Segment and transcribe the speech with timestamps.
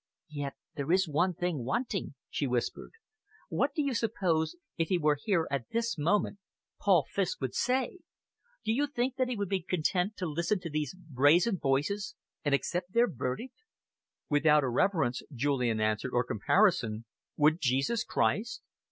[0.31, 2.93] "Yet there is one thing wanting," she whispered.
[3.49, 6.39] "What do you suppose, if he were here at this moment,
[6.79, 7.99] Paul Fiske would say?
[8.65, 12.55] Do you think that he would be content to listen to these brazen voices and
[12.55, 13.53] accept their verdict?"
[14.27, 17.05] "Without irreverence," Julian answered, "or comparison,
[17.37, 18.63] would Jesus Christ?"